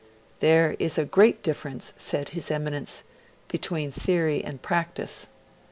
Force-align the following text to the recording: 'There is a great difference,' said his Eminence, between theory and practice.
'There 0.39 0.75
is 0.79 0.97
a 0.97 1.05
great 1.05 1.43
difference,' 1.43 1.93
said 1.95 2.29
his 2.29 2.49
Eminence, 2.49 3.03
between 3.49 3.91
theory 3.91 4.43
and 4.43 4.63
practice. 4.63 5.27